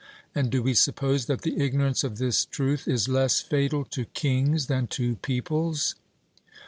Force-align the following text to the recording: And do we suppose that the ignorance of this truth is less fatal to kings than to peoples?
And 0.33 0.49
do 0.49 0.63
we 0.63 0.73
suppose 0.73 1.27
that 1.27 1.41
the 1.43 1.61
ignorance 1.61 2.03
of 2.03 2.17
this 2.17 2.43
truth 2.45 2.87
is 2.87 3.07
less 3.07 3.39
fatal 3.39 3.85
to 3.91 4.05
kings 4.05 4.65
than 4.65 4.87
to 4.87 5.17
peoples? 5.17 5.93